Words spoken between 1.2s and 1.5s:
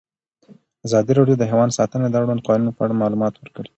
د